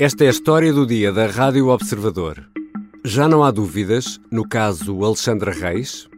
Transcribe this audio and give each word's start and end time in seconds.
Esta 0.00 0.24
é 0.24 0.28
a 0.28 0.30
história 0.30 0.72
do 0.72 0.86
dia 0.86 1.12
da 1.12 1.26
Rádio 1.26 1.68
Observador. 1.68 2.42
Já 3.04 3.28
não 3.28 3.44
há 3.44 3.50
dúvidas, 3.50 4.18
no 4.32 4.48
caso 4.48 5.04
Alexandra 5.04 5.52
Reis. 5.52 6.08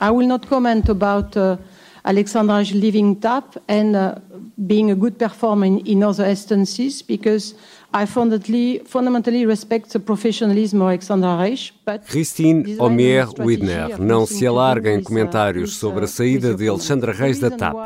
I 0.00 0.10
will 0.12 0.28
not 0.28 0.46
comment 0.46 0.88
about 0.88 1.36
uh, 1.36 1.58
Alexandra's 2.04 2.70
leaving 2.70 3.16
TAP 3.16 3.56
and 3.66 3.96
uh, 3.96 4.14
being 4.56 4.92
a 4.92 4.94
good 4.94 5.18
performer 5.18 5.66
in, 5.66 5.80
in 5.80 6.04
other 6.04 6.30
instances 6.30 7.02
because 7.02 7.56
I 7.96 8.06
fundamentally, 8.06 9.46
respect 9.46 9.92
the 9.92 10.00
professionalism 10.00 10.82
of 10.82 10.88
Alexandra 10.88 11.36
Reich, 11.36 11.72
but 11.86 12.04
Christine 12.08 12.76
Omier 12.80 13.28
Widner 13.38 14.00
não 14.00 14.26
se 14.26 14.44
alarga 14.44 14.92
em 14.92 15.00
comentários 15.00 15.76
sobre 15.76 16.04
a 16.04 16.08
saída 16.08 16.56
de 16.56 16.66
Alexandra 16.66 17.12
Reis 17.12 17.38
da 17.38 17.52
TAP. 17.52 17.76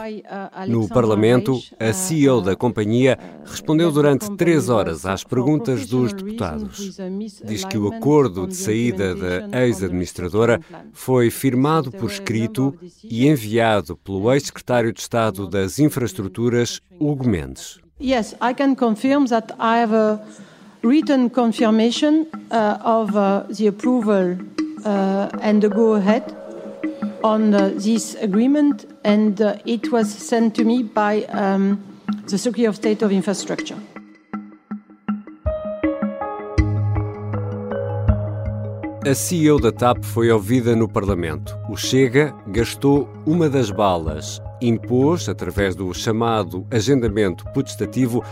No 0.67 0.89
Parlamento, 0.89 1.61
a 1.79 1.93
CEO 1.93 2.41
da 2.41 2.57
companhia 2.57 3.19
respondeu 3.45 3.93
durante 3.93 4.35
três 4.35 4.71
horas 4.71 5.05
às 5.05 5.23
perguntas 5.23 5.87
dos 5.87 6.15
deputados. 6.15 6.99
Diz 7.45 7.67
que 7.67 7.77
o 7.77 7.93
acordo 7.93 8.47
de 8.47 8.57
saída 8.57 9.15
da 9.15 9.61
ex-administradora 9.67 10.59
foi 10.91 11.29
firmado 11.29 11.93
por 11.93 12.11
escrito 12.11 12.75
e 13.05 13.29
enviado 13.29 13.95
pelo 13.99 14.33
ex-secretário 14.33 14.91
de 14.91 15.01
Estado 15.01 15.47
das 15.47 15.79
Infraestruturas, 15.79 16.81
Hugo 16.99 17.29
Mendes. 17.29 17.79
Yes, 18.01 18.35
I 18.41 18.53
can 18.53 18.77
confirm 18.77 19.27
that 19.27 19.51
I 19.59 19.79
have 19.79 19.93
a 19.93 20.25
written 20.83 21.31
confirmation 21.31 22.29
uh, 22.51 22.79
of 22.81 23.17
uh, 23.17 23.43
the 23.51 23.67
approval 23.67 24.39
uh, 24.85 25.29
and 25.41 25.61
the 25.61 25.69
go 25.69 25.95
ahead 25.95 26.23
on 27.25 27.53
uh, 27.55 27.73
this 27.75 28.15
agreement, 28.21 28.87
and 29.03 29.43
uh, 29.43 29.57
it 29.67 29.91
was 29.91 30.09
sent 30.09 30.55
to 30.55 30.65
me 30.65 30.85
by 30.85 31.25
um, 31.25 31.83
the 32.29 32.39
Secretary 32.39 32.67
of 32.67 32.77
State 32.77 33.03
of 33.03 33.11
Infrastructure. 33.11 33.77
A 39.05 39.15
CEO 39.15 39.59
da 39.59 39.73
TAP 39.73 40.05
foi 40.05 40.31
ouvida 40.31 40.77
no 40.77 40.87
Parlamento. 40.87 41.59
O 41.69 41.77
Chega 41.77 42.33
gastou 42.47 43.09
uma 43.27 43.49
das 43.49 43.71
balas 43.71 44.41
impôs, 44.61 45.29
através 45.29 45.75
do 45.75 45.93
chamado 45.95 46.67
agendamento 46.71 47.45
putestativo, 47.53 48.23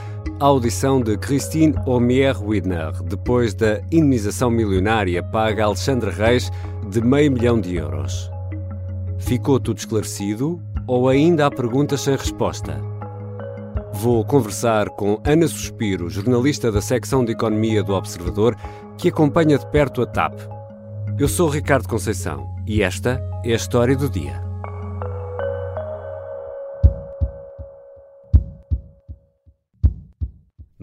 a 0.40 0.44
audição 0.44 1.00
de 1.00 1.16
Christine 1.16 1.74
Omier-Widner, 1.86 3.02
depois 3.04 3.54
da 3.54 3.80
indenização 3.92 4.50
milionária 4.50 5.22
paga 5.22 5.62
a 5.62 5.66
Alexandre 5.66 6.10
Reis 6.10 6.50
de 6.88 7.00
meio 7.00 7.32
milhão 7.32 7.60
de 7.60 7.76
euros. 7.76 8.30
Ficou 9.18 9.58
tudo 9.58 9.78
esclarecido 9.78 10.60
ou 10.86 11.08
ainda 11.08 11.46
há 11.46 11.50
perguntas 11.50 12.02
sem 12.02 12.16
resposta? 12.16 12.80
Vou 13.94 14.24
conversar 14.24 14.90
com 14.90 15.20
Ana 15.24 15.48
Suspiro, 15.48 16.10
jornalista 16.10 16.70
da 16.70 16.82
secção 16.82 17.24
de 17.24 17.32
Economia 17.32 17.82
do 17.82 17.94
Observador, 17.94 18.54
que 18.98 19.08
acompanha 19.08 19.58
de 19.58 19.66
perto 19.70 20.02
a 20.02 20.06
TAP. 20.06 20.38
Eu 21.18 21.28
sou 21.28 21.48
Ricardo 21.48 21.88
Conceição 21.88 22.46
e 22.66 22.82
esta 22.82 23.22
é 23.42 23.52
a 23.52 23.56
história 23.56 23.96
do 23.96 24.08
dia. 24.10 24.45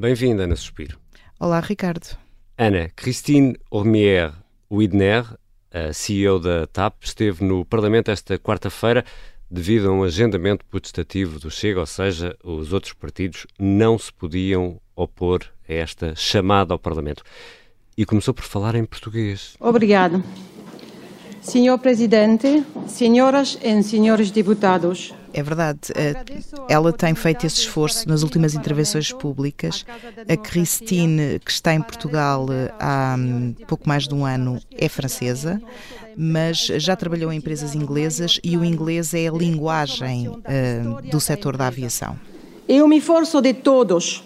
Bem-vinda, 0.03 0.43
Ana 0.43 0.57
Suspiro. 0.57 0.99
Olá, 1.39 1.61
Ricardo. 1.61 2.17
Ana, 2.57 2.89
Christine 2.93 3.55
Ormier 3.71 4.33
Widner, 4.69 5.23
a 5.71 5.93
CEO 5.93 6.41
da 6.41 6.67
TAP, 6.67 7.05
esteve 7.05 7.41
no 7.45 7.63
Parlamento 7.63 8.11
esta 8.11 8.37
quarta-feira 8.37 9.05
devido 9.49 9.87
a 9.87 9.93
um 9.93 10.03
agendamento 10.03 10.65
putestativo 10.65 11.39
do 11.39 11.49
Chega, 11.49 11.79
ou 11.79 11.85
seja, 11.85 12.35
os 12.43 12.73
outros 12.73 12.91
partidos 12.91 13.47
não 13.57 13.97
se 13.97 14.11
podiam 14.11 14.77
opor 14.93 15.45
a 15.69 15.73
esta 15.73 16.13
chamada 16.17 16.73
ao 16.73 16.79
Parlamento. 16.79 17.23
E 17.97 18.05
começou 18.05 18.33
por 18.33 18.43
falar 18.43 18.75
em 18.75 18.83
português. 18.83 19.55
Obrigado. 19.57 20.21
Senhor 21.41 21.77
Presidente, 21.79 22.65
senhoras 22.89 23.57
e 23.63 23.81
senhores 23.81 24.31
deputados, 24.31 25.13
é 25.33 25.43
verdade. 25.43 25.79
Eh, 25.95 26.13
ela 26.69 26.93
tem 26.93 27.15
feito 27.15 27.45
esse 27.45 27.61
esforço 27.61 28.07
nas 28.07 28.23
últimas 28.23 28.53
intervenções 28.53 29.11
públicas. 29.11 29.85
A 30.29 30.37
Christine, 30.37 31.39
que 31.39 31.51
está 31.51 31.73
em 31.73 31.81
Portugal 31.81 32.45
há 32.79 33.15
hum, 33.17 33.55
pouco 33.67 33.87
mais 33.87 34.07
de 34.07 34.13
um 34.13 34.25
ano, 34.25 34.61
é 34.77 34.87
francesa, 34.87 35.61
mas 36.15 36.57
já 36.59 36.95
trabalhou 36.95 37.33
em 37.33 37.37
empresas 37.37 37.73
inglesas 37.73 38.39
e 38.43 38.55
o 38.57 38.63
inglês 38.63 39.13
é 39.13 39.27
a 39.27 39.31
linguagem 39.31 40.27
uh, 40.27 41.01
do 41.09 41.19
setor 41.19 41.57
da 41.57 41.67
aviação. 41.67 42.17
Eu 42.67 42.87
me 42.87 42.97
esforço 42.97 43.41
de 43.41 43.53
todos 43.53 44.23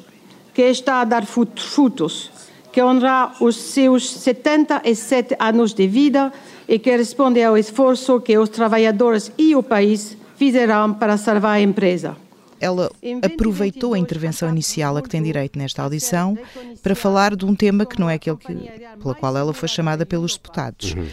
que 0.54 0.64
está 0.64 1.02
a 1.02 1.06
dar 1.06 1.26
frutos, 1.26 2.32
que 2.72 2.82
honra 2.82 3.32
os 3.40 3.56
seus 3.56 4.10
77 4.10 5.36
anos 5.40 5.74
de 5.74 5.88
vida 5.88 6.34
e 6.68 6.78
que 6.78 6.96
responde 6.96 7.42
ao 7.44 7.58
esforço 7.58 8.20
que 8.20 8.38
os 8.38 8.50
trabalhadores 8.50 9.32
e 9.38 9.56
o 9.56 9.64
país 9.64 10.17
fizeram 10.38 10.94
para 10.94 11.18
salvar 11.18 11.56
a 11.56 11.62
empresa. 11.62 12.16
Ela 12.60 12.90
aproveitou 13.22 13.94
a 13.94 14.00
intervenção 14.00 14.50
inicial 14.50 14.98
a 14.98 15.02
que 15.02 15.10
tem 15.10 15.22
direito 15.22 15.60
nesta 15.60 15.84
audição 15.84 16.38
para 16.82 16.96
falar 16.96 17.36
de 17.36 17.46
um 17.46 17.54
tema 17.54 17.86
que 17.86 18.00
não 18.00 18.10
é 18.10 18.16
aquele 18.16 18.38
que, 18.38 18.54
pela 19.02 19.14
qual 19.14 19.38
ela 19.38 19.54
foi 19.54 19.68
chamada 19.68 20.06
pelos 20.06 20.34
deputados. 20.34 20.94
Uhum 20.94 21.08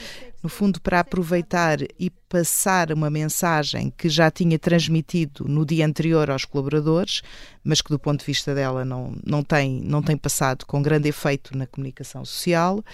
no 0.44 0.50
fundo, 0.50 0.78
para 0.78 1.00
aproveitar 1.00 1.78
e 1.98 2.10
passar 2.28 2.92
uma 2.92 3.08
mensagem 3.08 3.90
que 3.96 4.10
já 4.10 4.30
tinha 4.30 4.58
transmitido 4.58 5.46
no 5.48 5.64
dia 5.64 5.86
anterior 5.86 6.30
aos 6.30 6.44
colaboradores, 6.44 7.22
mas 7.64 7.80
que 7.80 7.88
do 7.88 7.98
ponto 7.98 8.20
de 8.20 8.26
vista 8.26 8.54
dela 8.54 8.84
não, 8.84 9.16
não, 9.24 9.42
tem, 9.42 9.80
não 9.80 10.02
tem 10.02 10.18
passado 10.18 10.66
com 10.66 10.82
grande 10.82 11.08
efeito 11.08 11.56
na 11.56 11.66
comunicação 11.66 12.26
social, 12.26 12.84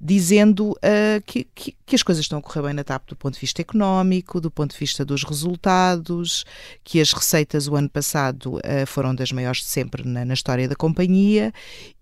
dizendo 0.00 0.70
uh, 0.72 1.22
que, 1.24 1.46
que, 1.54 1.76
que, 1.86 1.94
as 1.94 2.02
coisas 2.02 2.24
estão 2.24 2.40
a 2.40 2.42
correr 2.42 2.62
bem 2.62 2.74
na 2.74 2.82
TAP 2.82 3.10
do 3.10 3.16
ponto 3.16 3.34
de 3.34 3.40
vista 3.40 3.62
económico, 3.62 4.40
do 4.40 4.50
ponto 4.50 4.72
de 4.72 4.78
vista 4.78 5.04
dos 5.04 5.22
resultados, 5.22 6.44
que 6.82 7.00
as 7.00 7.12
receitas 7.12 7.68
o 7.68 7.76
ano 7.76 7.88
passado 7.88 8.56
uh, 8.56 8.86
foram 8.88 9.14
das 9.14 9.30
maiores 9.30 9.60
de 9.60 9.66
sempre 9.66 10.02
na, 10.04 10.24
na 10.24 10.34
história 10.34 10.68
da 10.68 10.74
companhia 10.74 11.52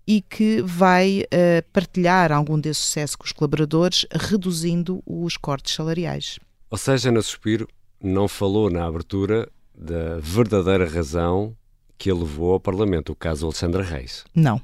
e 0.07 0.21
que 0.21 0.61
vai 0.61 1.23
uh, 1.23 1.69
partilhar 1.73 2.31
algum 2.31 2.57
desse 2.57 2.81
sucesso 2.81 3.17
com 3.17 3.25
os 3.25 3.33
colaboradores, 3.33 4.05
reduzindo 4.11 5.03
os 5.05 5.35
cortes 5.35 5.75
salariais. 5.75 6.39
Ou 6.71 6.77
seja, 6.77 7.11
na 7.11 7.21
Suspiro 7.21 7.67
não 8.01 8.27
falou 8.27 8.69
na 8.69 8.85
abertura 8.85 9.49
da 9.75 10.17
verdadeira 10.19 10.87
razão 10.89 11.55
que 11.97 12.09
a 12.09 12.15
levou 12.15 12.53
ao 12.53 12.59
Parlamento, 12.59 13.11
o 13.11 13.15
caso 13.15 13.45
Alexandra 13.45 13.83
Reis. 13.83 14.23
Não. 14.33 14.61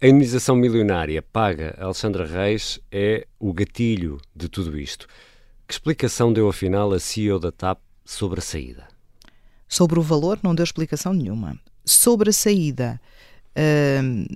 A 0.00 0.06
indenização 0.06 0.56
milionária 0.56 1.22
paga 1.22 1.76
a 1.78 1.84
Alexandra 1.84 2.26
Reis 2.26 2.80
é 2.90 3.26
o 3.38 3.52
gatilho 3.52 4.20
de 4.34 4.48
tudo 4.48 4.78
isto. 4.78 5.06
Que 5.66 5.74
explicação 5.74 6.32
deu 6.32 6.48
afinal 6.48 6.92
a 6.92 6.98
CEO 6.98 7.38
da 7.38 7.52
TAP 7.52 7.78
sobre 8.04 8.40
a 8.40 8.42
saída? 8.42 8.88
Sobre 9.68 9.98
o 9.98 10.02
valor, 10.02 10.38
não 10.42 10.54
deu 10.54 10.64
explicação 10.64 11.12
nenhuma. 11.12 11.58
Sobre 11.84 12.30
a 12.30 12.32
saída, 12.32 13.00
hum, 14.02 14.26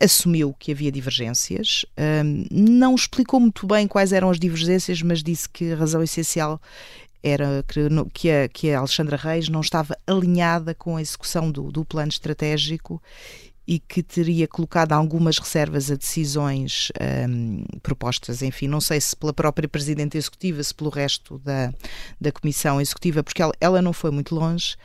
assumiu 0.00 0.54
que 0.58 0.72
havia 0.72 0.90
divergências, 0.90 1.84
um, 2.24 2.44
não 2.50 2.94
explicou 2.94 3.38
muito 3.40 3.66
bem 3.66 3.86
quais 3.86 4.12
eram 4.12 4.30
as 4.30 4.38
divergências, 4.38 5.02
mas 5.02 5.22
disse 5.22 5.48
que 5.48 5.72
a 5.72 5.76
razão 5.76 6.02
essencial 6.02 6.60
era 7.22 7.64
que 8.12 8.30
a, 8.30 8.48
que 8.48 8.70
a 8.70 8.78
Alexandra 8.78 9.16
Reis 9.16 9.48
não 9.48 9.60
estava 9.60 9.96
alinhada 10.06 10.74
com 10.74 10.96
a 10.96 11.00
execução 11.00 11.50
do, 11.50 11.72
do 11.72 11.84
plano 11.84 12.10
estratégico 12.10 13.02
e 13.66 13.78
que 13.78 14.02
teria 14.02 14.46
colocado 14.46 14.92
algumas 14.92 15.38
reservas 15.38 15.90
a 15.90 15.94
decisões 15.94 16.92
um, 17.28 17.64
propostas, 17.82 18.42
enfim, 18.42 18.68
não 18.68 18.80
sei 18.80 19.00
se 19.00 19.16
pela 19.16 19.32
própria 19.32 19.66
Presidente 19.66 20.18
Executiva, 20.18 20.62
se 20.62 20.74
pelo 20.74 20.90
resto 20.90 21.38
da, 21.38 21.72
da 22.20 22.30
Comissão 22.30 22.78
Executiva, 22.78 23.22
porque 23.22 23.40
ela, 23.40 23.54
ela 23.58 23.80
não 23.80 23.94
foi 23.94 24.10
muito 24.10 24.34
longe, 24.34 24.76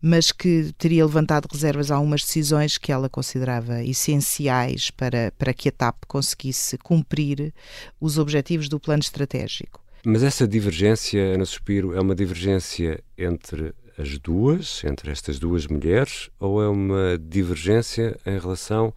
mas 0.00 0.32
que 0.32 0.72
teria 0.78 1.04
levantado 1.04 1.48
reservas 1.50 1.90
a 1.90 1.96
algumas 1.96 2.22
decisões 2.22 2.78
que 2.78 2.92
ela 2.92 3.08
considerava 3.08 3.82
essenciais 3.82 4.90
para, 4.90 5.32
para 5.38 5.52
que 5.52 5.68
a 5.68 5.72
TAP 5.72 6.04
conseguisse 6.06 6.78
cumprir 6.78 7.52
os 8.00 8.18
objetivos 8.18 8.68
do 8.68 8.78
plano 8.78 9.00
estratégico. 9.00 9.80
Mas 10.04 10.22
essa 10.22 10.46
divergência, 10.46 11.34
Ana 11.34 11.44
Suspiro, 11.44 11.94
é 11.94 12.00
uma 12.00 12.14
divergência 12.14 13.02
entre 13.16 13.74
as 13.98 14.16
duas, 14.18 14.82
entre 14.84 15.10
estas 15.10 15.38
duas 15.38 15.66
mulheres, 15.66 16.30
ou 16.38 16.62
é 16.62 16.68
uma 16.68 17.18
divergência 17.18 18.16
em 18.24 18.38
relação 18.38 18.94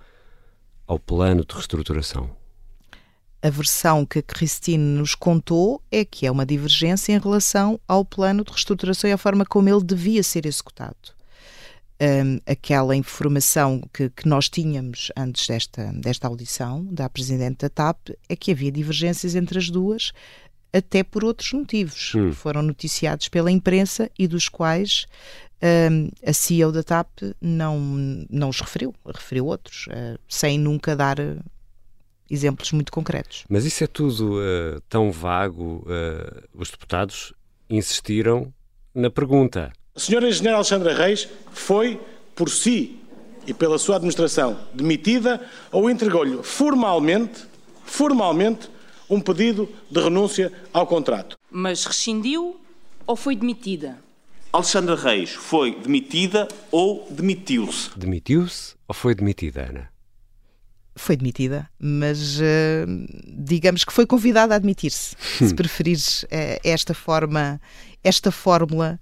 ao 0.85 0.99
plano 0.99 1.43
de 1.43 1.53
reestruturação? 1.53 2.40
A 3.41 3.49
versão 3.49 4.05
que 4.05 4.19
a 4.19 4.21
Christine 4.21 4.99
nos 4.99 5.15
contou 5.15 5.81
é 5.91 6.05
que 6.05 6.25
é 6.25 6.31
uma 6.31 6.45
divergência 6.45 7.13
em 7.13 7.19
relação 7.19 7.79
ao 7.87 8.05
plano 8.05 8.43
de 8.43 8.51
reestruturação 8.51 9.09
e 9.09 9.13
à 9.13 9.17
forma 9.17 9.45
como 9.45 9.67
ele 9.67 9.83
devia 9.83 10.21
ser 10.21 10.45
executado. 10.45 10.95
Um, 11.99 12.39
aquela 12.47 12.95
informação 12.95 13.81
que, 13.93 14.09
que, 14.09 14.27
nós 14.27 14.49
tínhamos 14.49 15.11
antes 15.15 15.47
desta, 15.47 15.91
desta 15.93 16.27
audição 16.27 16.83
da 16.85 17.07
Presidente 17.07 17.59
da 17.59 17.69
TAP 17.69 18.09
é 18.27 18.35
que 18.35 18.51
havia 18.51 18.71
divergências 18.71 19.35
entre 19.35 19.59
as 19.59 19.69
duas, 19.69 20.11
até 20.73 21.03
por 21.03 21.23
outros 21.23 21.51
motivos 21.53 22.13
hum. 22.15 22.29
que 22.29 22.35
foram 22.35 22.63
noticiados 22.63 23.27
pela 23.27 23.51
imprensa 23.51 24.09
e 24.17 24.27
dos 24.27 24.49
quais 24.49 25.05
um, 25.91 26.09
a 26.25 26.33
CEO 26.33 26.71
da 26.71 26.81
TAP 26.81 27.21
não, 27.39 27.79
não 28.29 28.49
os 28.49 28.59
referiu, 28.59 28.95
referiu 29.05 29.45
outros, 29.45 29.85
uh, 29.87 30.19
sem 30.27 30.57
nunca 30.57 30.95
dar 30.95 31.17
exemplos 32.33 32.71
muito 32.71 32.91
concretos. 32.91 33.43
Mas 33.49 33.65
isso 33.65 33.83
é 33.83 33.87
tudo 33.87 34.39
uh, 34.39 34.81
tão 34.89 35.11
vago. 35.11 35.85
os 36.53 36.71
deputados 36.71 37.33
insistiram 37.69 38.53
na 38.93 39.09
pergunta. 39.09 39.71
A 39.95 39.99
senhora 39.99 40.27
engenheira 40.27 40.55
Alexandra 40.55 40.93
Reis 40.93 41.27
foi, 41.51 41.99
por 42.35 42.49
si 42.49 42.97
e 43.45 43.53
pela 43.53 43.77
sua 43.77 43.95
administração, 43.95 44.59
demitida 44.73 45.41
ou 45.71 45.89
entregou-lhe 45.89 46.41
formalmente, 46.43 47.43
formalmente, 47.83 48.69
um 49.09 49.19
pedido 49.19 49.67
de 49.89 49.99
renúncia 49.99 50.51
ao 50.71 50.87
contrato. 50.87 51.37
Mas 51.49 51.85
rescindiu 51.85 52.59
ou 53.05 53.15
foi 53.15 53.35
demitida? 53.35 53.97
Alexandra 54.53 54.95
Reis 54.95 55.31
foi 55.31 55.75
demitida 55.75 56.47
ou 56.71 57.07
demitiu-se? 57.09 57.89
Demitiu-se 57.97 58.75
ou 58.87 58.93
foi 58.93 59.15
demitida, 59.15 59.67
Ana? 59.69 59.90
Foi 60.95 61.15
demitida, 61.15 61.69
mas 61.79 62.37
uh, 62.39 62.43
digamos 63.25 63.85
que 63.85 63.93
foi 63.93 64.05
convidada 64.05 64.53
a 64.53 64.57
admitir-se, 64.57 65.15
se 65.19 65.53
preferires 65.55 66.23
uh, 66.23 66.59
esta 66.63 66.93
forma, 66.93 67.61
esta 68.03 68.29
fórmula, 68.29 68.99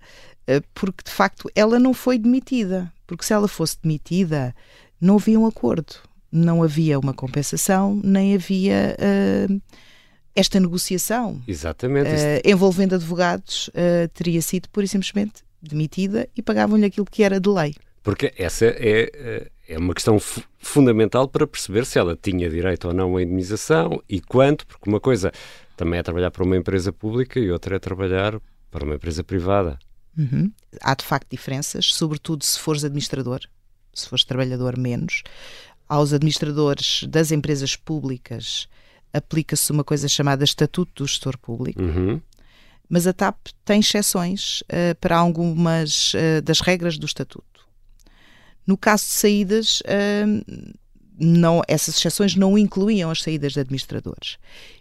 uh, 0.47 0.63
porque 0.73 1.03
de 1.03 1.11
facto 1.11 1.49
ela 1.55 1.79
não 1.79 1.93
foi 1.93 2.19
demitida, 2.19 2.91
porque 3.07 3.25
se 3.25 3.33
ela 3.33 3.47
fosse 3.47 3.77
demitida 3.81 4.53
não 5.01 5.15
havia 5.15 5.39
um 5.39 5.47
acordo, 5.47 5.95
não 6.31 6.61
havia 6.61 6.99
uma 6.99 7.13
compensação, 7.13 7.99
nem 8.03 8.35
havia 8.35 8.95
esta 10.35 10.59
negociação 10.59 11.41
Exatamente. 11.47 12.09
Envolvendo 12.45 12.95
advogados 12.95 13.69
teria 14.13 14.41
sido 14.41 14.69
pura 14.69 14.85
e 14.85 14.89
simplesmente 14.89 15.41
demitida 15.61 16.27
e 16.35 16.41
pagavam-lhe 16.41 16.85
aquilo 16.85 17.05
que 17.05 17.23
era 17.23 17.39
de 17.39 17.49
lei. 17.49 17.73
Porque 18.03 18.33
essa 18.37 18.65
é, 18.65 19.49
é 19.69 19.77
uma 19.77 19.93
questão 19.93 20.17
fundamental 20.57 21.27
para 21.27 21.45
perceber 21.45 21.85
se 21.85 21.99
ela 21.99 22.17
tinha 22.19 22.49
direito 22.49 22.87
ou 22.87 22.93
não 22.93 23.15
à 23.15 23.21
indemnização 23.21 24.01
e 24.09 24.19
quanto, 24.19 24.65
porque 24.65 24.89
uma 24.89 24.99
coisa 24.99 25.31
também 25.77 25.99
é 25.99 26.03
trabalhar 26.03 26.31
para 26.31 26.43
uma 26.43 26.57
empresa 26.57 26.91
pública 26.91 27.39
e 27.39 27.51
outra 27.51 27.75
é 27.75 27.79
trabalhar 27.79 28.41
para 28.71 28.83
uma 28.83 28.95
empresa 28.95 29.23
privada. 29.23 29.77
Uhum. 30.17 30.51
Há 30.81 30.95
de 30.95 31.05
facto 31.05 31.29
diferenças, 31.29 31.93
sobretudo 31.93 32.43
se 32.43 32.59
fores 32.59 32.83
administrador, 32.83 33.41
se 33.93 34.09
fores 34.09 34.25
trabalhador 34.25 34.75
menos. 34.75 35.21
Aos 35.87 36.13
administradores 36.13 37.03
das 37.07 37.31
empresas 37.31 37.75
públicas 37.75 38.67
aplica-se 39.13 39.71
uma 39.71 39.83
coisa 39.83 40.07
chamada 40.07 40.43
Estatuto 40.43 41.03
do 41.03 41.07
Gestor 41.07 41.37
Público. 41.37 41.81
Uhum. 41.81 42.19
Mas 42.89 43.05
a 43.05 43.13
TAP 43.13 43.37
tem 43.63 43.81
exceções 43.81 44.61
uh, 44.61 44.95
para 44.99 45.15
algumas 45.15 46.13
uh, 46.15 46.41
das 46.43 46.59
regras 46.59 46.97
do 46.97 47.05
Estatuto. 47.05 47.58
No 48.69 48.77
caso 48.77 49.05
de 49.05 49.13
saídas, 49.13 49.81
uh, 49.81 50.77
não, 51.19 51.63
essas 51.67 51.97
exceções 51.97 52.35
não 52.35 52.55
incluíam 52.55 53.09
as 53.09 53.23
saídas 53.23 53.53
de 53.53 53.61
administradores. 53.61 54.37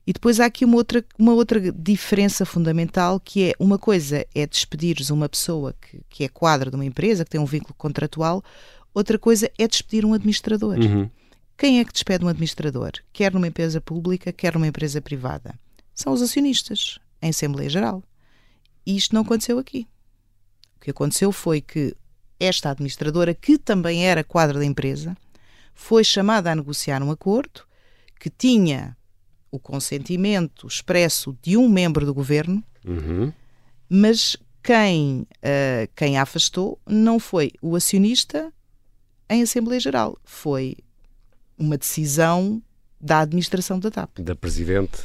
E 0.06 0.12
depois 0.12 0.38
há 0.40 0.44
aqui 0.44 0.62
uma 0.62 0.76
outra, 0.76 1.02
uma 1.18 1.32
outra 1.32 1.72
diferença 1.72 2.44
fundamental 2.44 3.18
que 3.18 3.44
é 3.44 3.54
uma 3.58 3.78
coisa 3.78 4.26
é 4.34 4.46
despedires 4.46 5.08
uma 5.08 5.26
pessoa 5.26 5.74
que, 5.80 6.02
que 6.10 6.22
é 6.22 6.28
quadra 6.28 6.68
de 6.68 6.76
uma 6.76 6.84
empresa, 6.84 7.24
que 7.24 7.30
tem 7.30 7.40
um 7.40 7.46
vínculo 7.46 7.74
contratual, 7.78 8.44
outra 8.92 9.18
coisa 9.18 9.50
é 9.58 9.66
despedir 9.66 10.04
um 10.04 10.12
administrador. 10.12 10.78
Uhum. 10.78 11.08
Quem 11.56 11.80
é 11.80 11.84
que 11.86 11.92
despede 11.94 12.22
um 12.26 12.28
administrador? 12.28 12.92
Quer 13.10 13.32
numa 13.32 13.48
empresa 13.48 13.80
pública, 13.80 14.30
quer 14.30 14.52
numa 14.52 14.66
empresa 14.66 15.00
privada. 15.00 15.58
São 15.94 16.12
os 16.12 16.20
acionistas, 16.20 16.98
em 17.22 17.30
Assembleia 17.30 17.70
Geral. 17.70 18.04
E 18.84 18.98
isto 18.98 19.14
não 19.14 19.22
aconteceu 19.22 19.58
aqui. 19.58 19.88
O 20.76 20.80
que 20.80 20.90
aconteceu 20.90 21.32
foi 21.32 21.62
que 21.62 21.96
esta 22.38 22.70
administradora, 22.70 23.34
que 23.34 23.58
também 23.58 24.06
era 24.06 24.24
quadra 24.24 24.58
da 24.58 24.64
empresa, 24.64 25.16
foi 25.74 26.04
chamada 26.04 26.50
a 26.50 26.54
negociar 26.54 27.02
um 27.02 27.10
acordo 27.10 27.62
que 28.18 28.30
tinha 28.30 28.96
o 29.50 29.58
consentimento 29.58 30.66
expresso 30.66 31.36
de 31.42 31.56
um 31.56 31.68
membro 31.68 32.04
do 32.04 32.12
governo, 32.12 32.62
uhum. 32.84 33.32
mas 33.88 34.36
quem, 34.62 35.26
uh, 35.38 35.88
quem 35.96 36.18
a 36.18 36.22
afastou 36.22 36.78
não 36.86 37.18
foi 37.18 37.52
o 37.62 37.74
acionista 37.74 38.52
em 39.30 39.42
Assembleia 39.42 39.80
Geral, 39.80 40.18
foi 40.24 40.76
uma 41.56 41.76
decisão 41.76 42.62
da 43.00 43.20
administração 43.20 43.78
da 43.78 43.90
TAP. 43.90 44.18
Da 44.20 44.34
Presidente 44.34 44.98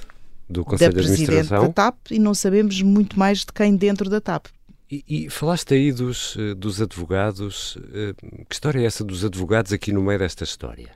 do 0.50 0.64
Conselho 0.64 0.94
da 0.94 1.02
de 1.02 1.08
Administração. 1.08 1.68
da 1.68 1.74
TAP 1.74 2.12
e 2.12 2.20
não 2.20 2.34
sabemos 2.34 2.82
muito 2.82 3.18
mais 3.18 3.40
de 3.40 3.54
quem 3.54 3.76
dentro 3.76 4.10
da 4.10 4.20
TAP. 4.20 4.48
E, 4.94 5.04
e, 5.08 5.30
falaste 5.30 5.74
aí 5.74 5.92
dos, 5.92 6.38
eh, 6.38 6.54
dos 6.54 6.80
advogados. 6.80 7.78
Eh, 7.92 8.14
que 8.48 8.54
história 8.54 8.80
é 8.80 8.86
essa 8.86 9.04
dos 9.04 9.26
advogados 9.26 9.74
aqui 9.74 9.92
no 9.92 10.04
meio 10.04 10.20
desta 10.20 10.44
história? 10.44 10.92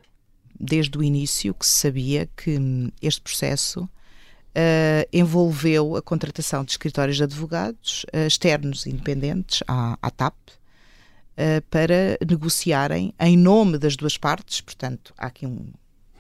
Desde 0.60 0.96
o 0.98 1.04
início 1.04 1.52
que 1.56 1.66
se 1.66 1.78
sabia 1.78 2.30
que 2.38 2.60
hum, 2.60 2.92
este 3.02 3.22
processo 3.22 3.82
uh, 3.82 5.08
envolveu 5.12 5.96
a 5.96 6.02
contratação 6.02 6.64
de 6.64 6.72
escritórios 6.72 7.18
de 7.18 7.24
advogados 7.24 8.06
uh, 8.14 8.28
externos 8.28 8.86
independentes 8.86 9.64
à, 9.68 9.98
à 10.02 10.12
TAP 10.12 10.36
uh, 10.36 11.62
para 11.70 12.18
negociarem 12.28 13.14
em 13.20 13.36
nome 13.36 13.80
das 13.80 13.96
duas 13.96 14.18
partes. 14.18 14.62
Portanto, 14.62 15.14
há 15.18 15.28
aqui 15.28 15.46
um, 15.48 15.72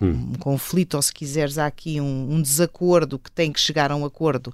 hum. 0.01 0.31
um 0.31 0.33
conflito, 0.33 0.95
ou 0.95 1.01
se 1.01 1.13
quiseres, 1.13 1.59
há 1.59 1.67
aqui 1.67 2.01
um, 2.01 2.33
um, 2.33 2.41
desacordo 2.41 3.19
que 3.19 3.31
tem 3.31 3.51
que 3.51 3.59
chegar 3.59 3.91
a 3.91 3.95
um 3.95 4.05
acordo 4.05 4.53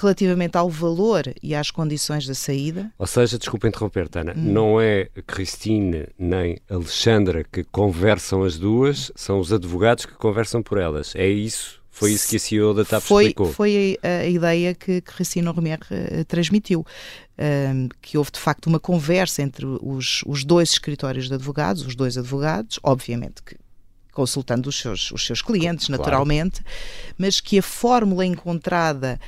relativamente 0.00 0.56
ao 0.56 0.68
valor 0.68 1.22
e 1.42 1.54
às 1.54 1.70
condições 1.70 2.26
da 2.26 2.34
saída. 2.34 2.90
Ou 2.98 3.06
seja, 3.06 3.38
desculpa 3.38 3.68
interromper, 3.68 4.08
Tana, 4.08 4.32
hum. 4.32 4.40
não 4.40 4.80
é 4.80 5.08
Cristine 5.26 6.06
nem 6.18 6.58
Alexandra 6.68 7.44
que 7.44 7.64
conversam 7.64 8.42
as 8.42 8.58
duas, 8.58 9.12
são 9.14 9.38
os 9.38 9.52
advogados 9.52 10.06
que 10.06 10.14
conversam 10.14 10.62
por 10.62 10.78
elas. 10.78 11.14
É 11.14 11.28
isso? 11.28 11.80
Foi 11.90 12.12
isso 12.12 12.28
que 12.28 12.36
a 12.36 12.38
CEO 12.38 12.72
da 12.72 12.84
TAP 12.84 13.02
foi, 13.02 13.24
explicou? 13.24 13.52
Foi 13.52 13.98
a, 14.02 14.08
a 14.22 14.26
ideia 14.26 14.74
que, 14.74 15.02
que 15.02 15.12
Racine 15.12 15.48
Romer 15.48 15.78
uh, 15.90 16.24
transmitiu, 16.24 16.80
uh, 16.80 17.88
que 18.00 18.16
houve 18.16 18.30
de 18.30 18.38
facto 18.38 18.68
uma 18.68 18.80
conversa 18.80 19.42
entre 19.42 19.66
os, 19.66 20.22
os 20.24 20.42
dois 20.42 20.70
escritórios 20.70 21.28
de 21.28 21.34
advogados, 21.34 21.84
os 21.84 21.94
dois 21.94 22.16
advogados, 22.16 22.80
obviamente 22.82 23.42
que 23.42 23.56
consultando 24.12 24.68
os 24.68 24.78
seus, 24.78 25.10
os 25.12 25.24
seus 25.24 25.40
clientes, 25.40 25.86
claro. 25.86 26.02
naturalmente, 26.02 26.62
mas 27.16 27.40
que 27.40 27.58
a 27.58 27.62
fórmula 27.62 28.24
encontrada 28.24 29.20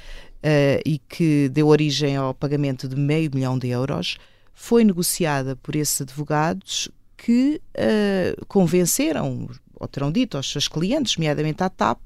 uh, 0.43 0.83
e 0.85 0.99
que 1.09 1.49
deu 1.49 1.69
origem 1.69 2.17
ao 2.17 2.35
pagamento 2.35 2.89
de 2.89 2.97
meio 2.97 3.31
milhão 3.33 3.59
de 3.59 3.69
euros 3.69 4.19
foi 4.53 4.85
negociada 4.85 5.57
por 5.57 5.75
esses 5.77 6.01
advogados 6.01 6.89
que 7.17 7.61
uh, 7.77 8.47
convenceram, 8.47 9.49
ou 9.75 9.89
terão 9.89 10.11
dito 10.11 10.37
aos 10.37 10.51
seus 10.51 10.69
clientes, 10.69 11.17
nomeadamente 11.17 11.63
à 11.63 11.71
TAP, 11.71 12.01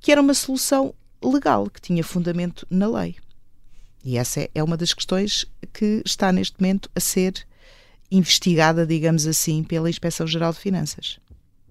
que 0.00 0.10
era 0.10 0.20
uma 0.20 0.34
solução 0.34 0.94
legal, 1.22 1.68
que 1.68 1.80
tinha 1.80 2.02
fundamento 2.02 2.66
na 2.70 2.88
lei. 2.88 3.16
E 4.04 4.16
essa 4.16 4.48
é 4.54 4.62
uma 4.62 4.76
das 4.76 4.94
questões 4.94 5.46
que 5.72 6.02
está 6.04 6.30
neste 6.32 6.60
momento 6.60 6.90
a 6.94 7.00
ser 7.00 7.46
investigada, 8.10 8.86
digamos 8.86 9.26
assim, 9.26 9.64
pela 9.64 9.90
Inspeção 9.90 10.26
Geral 10.26 10.52
de 10.52 10.60
Finanças. 10.60 11.18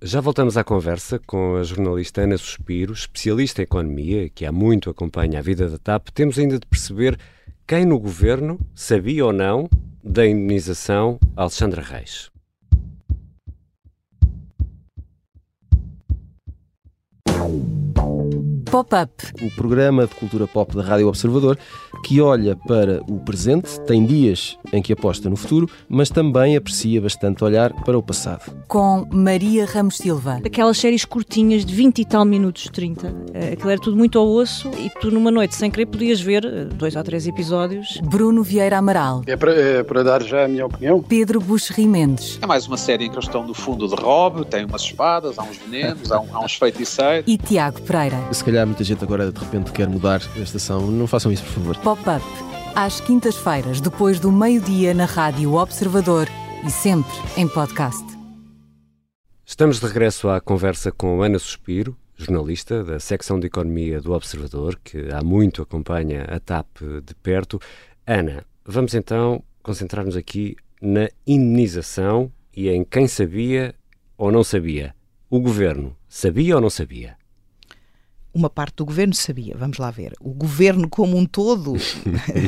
Já 0.08 0.22
voltamos 0.22 0.56
à 0.56 0.64
conversa 0.64 1.20
com 1.26 1.56
a 1.56 1.64
jornalista 1.64 2.22
Ana 2.22 2.38
Suspiro, 2.38 2.94
especialista 2.94 3.64
em 3.64 3.64
economia, 3.64 4.30
que 4.30 4.46
há 4.46 4.52
muito 4.52 4.88
acompanha 4.88 5.40
a 5.40 5.42
vida 5.42 5.68
da 5.68 5.80
TAP. 5.80 6.10
Temos 6.10 6.38
ainda 6.38 6.60
de 6.60 6.68
perceber 6.68 7.18
quem 7.66 7.86
no 7.86 7.98
governo 7.98 8.60
sabia 8.76 9.26
ou 9.26 9.34
não 9.34 9.68
da 10.04 10.24
indenização 10.28 11.20
a 11.36 11.42
Alexandra 11.42 11.82
Reis. 11.82 12.30
Pop-up. 18.70 19.12
O 19.42 19.56
programa 19.56 20.06
de 20.06 20.14
cultura 20.14 20.46
pop 20.46 20.76
da 20.76 20.84
Rádio 20.84 21.08
Observador 21.08 21.58
que 22.04 22.22
olha 22.22 22.56
para 22.56 23.02
o 23.10 23.20
presente, 23.20 23.80
tem 23.82 24.06
dias 24.06 24.58
em 24.72 24.82
que 24.82 24.94
aposta 24.94 25.30
no 25.30 25.36
futuro, 25.36 25.70
mas 25.88 26.10
também 26.10 26.56
aprecia 26.56 27.02
bastante 27.02 27.44
olhar 27.44 27.74
para 27.84 27.98
o 27.98 28.04
passado. 28.04 28.52
Com 28.68 29.08
Maria 29.12 29.66
Ramos 29.66 29.98
Silva. 29.98 30.40
Aquelas 30.46 30.78
séries 30.78 31.06
curtinhas 31.06 31.66
de 31.66 31.74
20 31.74 32.00
e 32.00 32.06
tal 32.06 32.26
minutos, 32.26 32.70
30. 32.72 33.14
Eh, 33.34 33.54
aquilo 33.54 33.70
era 33.70 33.82
tudo 33.82 33.98
muito 33.98 34.18
ao 34.20 34.28
osso 34.28 34.70
e 34.78 34.90
tu 34.90 35.12
numa 35.12 35.32
noite 35.32 35.56
sem 35.56 35.70
querer 35.72 35.86
podias 35.88 36.22
ver 36.22 36.46
eh, 36.46 36.66
dois 36.66 36.96
ou 36.96 37.04
três 37.04 37.28
episódios. 37.28 38.00
Bruno 38.04 38.44
Vieira 38.44 38.78
Amaral. 38.78 39.22
É 39.28 39.36
para, 39.36 39.54
é 39.54 39.84
para 39.84 40.04
dar 40.04 40.24
já 40.24 40.46
a 40.46 40.48
minha 40.48 40.66
opinião. 40.66 41.02
Pedro 41.02 41.40
Buxerri 41.40 41.88
Mendes. 41.88 42.40
É 42.42 42.46
mais 42.46 42.68
uma 42.68 42.78
série 42.78 43.06
em 43.06 43.10
que 43.10 43.16
eles 43.16 43.26
estão 43.26 43.46
no 43.46 43.54
fundo 43.54 43.88
de 43.88 43.96
Rob, 43.96 44.46
tem 44.46 44.66
umas 44.66 44.82
espadas, 44.82 45.38
há 45.40 45.44
uns 45.44 45.58
venenos, 45.58 46.12
há, 46.12 46.20
um, 46.20 46.28
há 46.34 46.40
uns 46.40 46.56
feiticeiros. 46.56 47.26
E 47.28 47.38
Tiago 47.38 47.82
Pereira. 47.82 48.18
Se 48.32 48.44
calhar 48.44 48.66
muita 48.66 48.84
gente 48.84 49.04
agora 49.04 49.32
de 49.32 49.40
repente 49.40 49.72
quer 49.72 49.88
mudar 49.88 50.22
a 50.36 50.40
estação. 50.40 50.82
Não 50.82 51.08
façam 51.08 51.32
isso, 51.32 51.44
por 51.44 51.54
favor. 51.54 51.78
Pop-up. 51.86 52.26
Às 52.76 53.00
quintas-feiras, 53.00 53.80
depois 53.80 54.20
do 54.20 54.32
meio-dia, 54.32 54.92
na 54.92 55.06
Rádio 55.06 55.54
Observador 55.54 56.28
e 56.66 56.72
sempre 56.72 57.14
em 57.38 57.48
podcast. 57.48 58.04
Estamos 59.46 59.80
de 59.80 59.86
regresso 59.86 60.28
à 60.28 60.42
conversa 60.42 60.92
com 60.92 61.22
Ana 61.22 61.38
Suspiro, 61.38 61.96
jornalista 62.16 62.84
da 62.84 63.00
secção 63.00 63.40
de 63.40 63.46
Economia 63.46 64.02
do 64.02 64.14
Observador, 64.14 64.80
que 64.84 65.12
há 65.12 65.24
muito 65.24 65.62
acompanha 65.62 66.24
a 66.24 66.40
TAP 66.40 66.82
de 67.06 67.14
perto. 67.22 67.62
Ana, 68.08 68.44
vamos 68.66 68.96
então 68.96 69.44
concentrar-nos 69.62 70.18
aqui 70.18 70.56
na 70.82 71.08
indenização 71.28 72.32
e 72.58 72.68
em 72.68 72.84
quem 72.84 73.08
sabia 73.08 73.76
ou 74.18 74.32
não 74.32 74.44
sabia. 74.44 74.96
O 75.30 75.40
governo 75.40 75.96
sabia 76.10 76.56
ou 76.56 76.62
não 76.62 76.70
sabia? 76.72 77.16
Uma 78.36 78.50
parte 78.50 78.76
do 78.76 78.86
governo 78.86 79.14
sabia, 79.14 79.56
vamos 79.58 79.78
lá 79.78 79.90
ver. 79.90 80.14
O 80.20 80.34
governo 80.34 80.90
como 80.90 81.18
um 81.18 81.26
todo, 81.26 81.74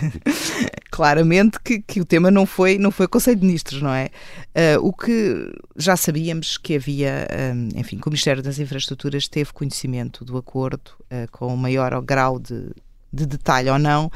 claramente 0.92 1.58
que, 1.62 1.80
que, 1.80 2.02
o 2.02 2.06
tema 2.06 2.30
não 2.30 2.46
foi, 2.46 2.78
não 2.78 2.92
foi 2.92 3.08
Conselho 3.08 3.38
de 3.38 3.46
Ministros, 3.48 3.82
não 3.82 3.94
é? 3.94 4.10
Uh, 4.50 4.86
o 4.86 4.92
que 4.92 5.50
já 5.78 5.96
sabíamos 5.96 6.58
que 6.58 6.76
havia, 6.76 7.26
um, 7.56 7.80
enfim, 7.80 7.98
que 8.00 8.08
o 8.08 8.10
Ministério 8.10 8.44
das 8.44 8.60
Infraestruturas 8.60 9.30
teve 9.30 9.54
conhecimento 9.54 10.26
do 10.26 10.38
acordo 10.38 10.92
uh, 11.04 11.32
com 11.32 11.48
o 11.48 11.58
maior 11.58 12.00
grau 12.02 12.38
de, 12.38 12.70
de 13.12 13.26
detalhe 13.26 13.70
ou 13.70 13.80
não. 13.80 14.12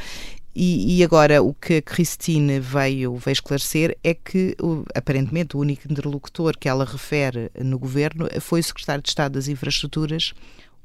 E, 0.54 0.98
e, 0.98 1.04
agora 1.06 1.42
o 1.42 1.54
que 1.54 1.76
a 1.76 1.82
Christine 1.82 2.60
veio, 2.60 3.16
veio 3.16 3.32
esclarecer 3.32 3.98
é 4.04 4.14
que, 4.14 4.58
aparentemente, 4.94 5.56
o 5.56 5.62
único 5.62 5.90
interlocutor 5.90 6.58
que 6.58 6.68
ela 6.68 6.84
refere 6.84 7.50
no 7.58 7.80
governo 7.80 8.28
foi 8.42 8.60
o 8.60 8.64
secretário 8.64 9.02
de 9.02 9.08
Estado 9.08 9.32
das 9.32 9.48
Infraestruturas, 9.48 10.34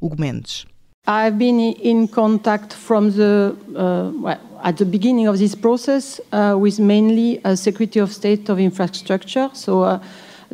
Hugo 0.01 0.21
Mendes. 0.21 0.67
I've 1.07 1.39
been 1.39 1.61
in 1.61 2.09
contact 2.09 2.73
from 2.73 3.13
the 3.13 3.55
uh, 3.77 4.11
well, 4.21 4.41
at 4.65 4.77
the 4.77 4.85
beginning 4.85 5.29
of 5.29 5.39
this 5.39 5.55
process 5.55 6.21
uh, 6.33 6.57
with 6.59 6.81
mainly 6.81 7.41
a 7.45 7.57
Secretary 7.57 8.03
of 8.03 8.13
State 8.13 8.49
of 8.49 8.59
Infrastructure, 8.59 9.49
so 9.53 9.83
uh, 9.83 10.01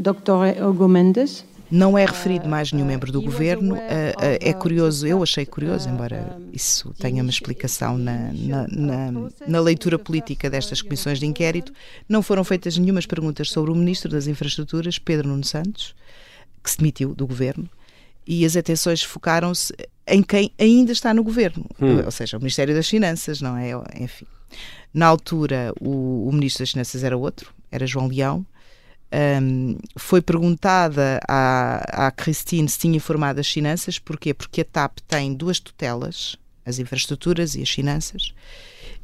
Dr. 0.01 0.55
Hugo 0.61 0.89
Mendes. 0.89 1.45
Não 1.71 1.97
é 1.97 2.05
referido 2.05 2.47
mais 2.47 2.71
nenhum 2.71 2.87
membro 2.87 3.11
do 3.11 3.23
governo. 3.23 3.77
Uh, 3.77 3.79
uh, 3.79 3.81
é 4.19 4.53
curioso, 4.53 5.07
eu 5.07 5.23
achei 5.23 5.47
curioso, 5.47 5.89
embora 5.89 6.39
isso 6.53 6.93
tenha 6.99 7.23
uma 7.23 7.31
explicação 7.31 7.97
na, 7.97 8.31
na, 8.35 8.67
na, 8.69 9.31
na, 9.49 9.61
leitura 9.61 9.99
política 9.99 10.51
destas 10.51 10.83
comissões 10.83 11.19
de 11.19 11.25
inquérito, 11.25 11.73
não 12.07 12.21
foram 12.21 12.45
feitas 12.45 12.77
nenhumas 12.77 13.07
perguntas 13.07 13.49
sobre 13.49 13.71
o 13.71 13.75
Ministro 13.75 14.11
das 14.11 14.27
Infraestruturas, 14.27 14.99
Pedro 14.99 15.29
Nuno 15.29 15.45
Santos, 15.45 15.95
que 16.63 16.71
se 16.71 16.77
demitiu 16.77 17.15
do 17.15 17.27
governo 17.27 17.67
e 18.27 18.45
as 18.45 18.57
atenções 18.57 19.03
focaram-se 19.03 19.75
em 20.07 20.23
quem 20.23 20.53
ainda 20.59 20.93
está 20.93 21.15
no 21.15 21.23
governo, 21.23 21.65
hum. 21.81 22.03
ou 22.05 22.11
seja, 22.11 22.37
o 22.37 22.41
Ministério 22.41 22.75
das 22.75 22.89
Finanças, 22.89 23.41
não 23.41 23.57
é? 23.57 23.71
Enfim. 24.01 24.27
Na 24.93 25.07
altura, 25.07 25.73
o, 25.81 26.29
o 26.29 26.33
Ministro 26.33 26.63
das 26.63 26.73
Finanças 26.73 27.03
era 27.03 27.17
outro, 27.17 27.53
era 27.71 27.87
João 27.87 28.09
Leão. 28.09 28.45
Um, 29.15 29.77
foi 29.97 30.23
perguntada 30.23 31.21
à, 31.29 32.07
à 32.07 32.11
Christine 32.11 32.69
se 32.69 32.79
tinha 32.79 32.97
informado 32.97 33.41
as 33.41 33.49
finanças, 33.49 33.99
porquê? 33.99 34.33
Porque 34.33 34.63
a 34.63 34.65
TAP 34.65 34.99
tem 35.07 35.35
duas 35.35 35.61
tutelas, 35.61 36.37
as 36.65 36.79
infraestruturas 36.79 37.55
e 37.55 37.63
as 37.63 37.69
finanças, 37.69 38.33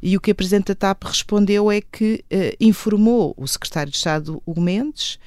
e 0.01 0.15
o 0.17 0.21
que 0.21 0.31
a 0.31 0.35
Presidente 0.35 0.67
da 0.67 0.75
TAP 0.75 1.03
respondeu 1.03 1.71
é 1.71 1.81
que 1.81 2.23
uh, 2.31 2.55
informou 2.59 3.35
o 3.37 3.47
Secretário 3.47 3.91
de 3.91 3.97
Estado 3.97 4.41
Hugo 4.45 4.61
Mendes 4.61 5.19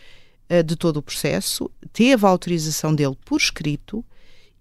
uh, 0.52 0.62
de 0.62 0.76
todo 0.76 0.98
o 0.98 1.02
processo, 1.02 1.70
teve 1.92 2.26
a 2.26 2.28
autorização 2.28 2.94
dele 2.94 3.16
por 3.24 3.36
escrito 3.36 4.04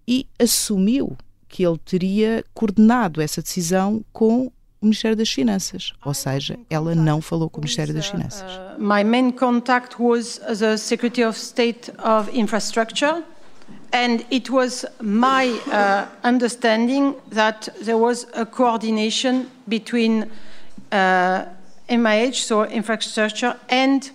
e 0.06 0.26
assumiu 0.38 1.16
que 1.48 1.64
ele 1.64 1.78
teria 1.78 2.44
coordenado 2.54 3.20
essa 3.20 3.42
decisão 3.42 4.04
com 4.12 4.50
o 4.80 4.86
Ministério 4.86 5.16
das 5.16 5.30
Finanças, 5.30 5.92
ou 6.04 6.12
seja, 6.12 6.58
ela 6.68 6.92
não 6.94 7.22
falou 7.22 7.48
com 7.48 7.58
o 7.58 7.60
Ministério 7.60 7.94
das 7.94 8.06
Finanças. 8.06 8.50
Uh, 8.50 8.80
my 8.80 9.04
main 9.04 9.30
contact 9.30 9.94
was 10.00 10.40
the 10.58 10.76
Secretary 10.76 11.24
of 11.24 11.38
State 11.38 11.92
of 11.98 12.28
Infrastructure, 12.36 13.22
and 13.92 14.24
it 14.30 14.50
was 14.50 14.84
my 15.00 15.50
uh, 15.68 16.08
understanding 16.24 17.14
that 17.30 17.70
there 17.84 17.96
was 17.96 18.26
a 18.34 18.44
coordination 18.44 19.46
between 19.68 20.24
uh, 20.90 21.44
MIH, 21.88 22.42
so 22.42 22.64
infrastructure, 22.64 23.56
and 23.68 24.10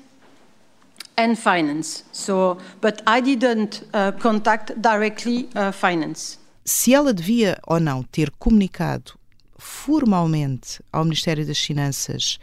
and 1.18 1.36
finance. 1.36 2.04
So, 2.12 2.58
but 2.82 3.02
I 3.08 3.22
didn't 3.22 3.84
uh, 3.94 4.12
contact 4.14 4.74
directly 4.80 5.50
uh, 5.56 5.72
finance. 5.72 6.38
Se 6.64 6.94
ela 6.94 7.14
devia 7.14 7.58
ou 7.66 7.80
não 7.80 8.04
ter 8.04 8.30
comunicado 8.32 9.14
formalmente 9.58 10.82
ao 10.92 11.04
Ministério 11.04 11.46
das 11.46 11.60
Finanças 11.60 12.38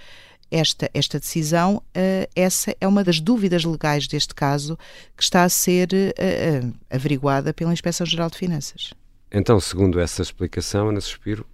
esta, 0.51 0.91
esta 0.95 1.19
decisão, 1.19 1.77
uh, 1.77 2.31
essa 2.35 2.75
é 2.81 2.89
uma 2.89 3.05
das 3.05 3.21
dúvidas 3.21 3.65
legais 3.65 4.07
deste 4.07 4.35
caso 4.35 4.79
que 5.17 5.23
está 5.23 5.45
a 5.45 5.49
ser 5.49 5.89
uh, 5.93 6.67
uh, 6.67 6.75
averiguada 6.91 7.53
pela 7.53 7.73
Inspeção-Geral 7.73 8.31
de 8.31 8.39
Finanças. 8.39 8.95
Então, 9.31 9.59
segundo 9.61 10.01
essa 10.01 10.23
explicação, 10.23 10.89
Ana 10.89 11.01
Suspiro, 11.01 11.47